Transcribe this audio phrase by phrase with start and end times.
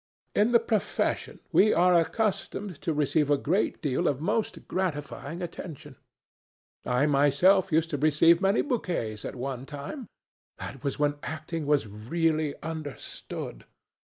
[0.33, 5.95] In the profession we are accustomed to receive a great deal of most gratifying attention.
[6.83, 10.07] I myself used to receive many bouquets at one time.
[10.57, 13.65] That was when acting was really understood.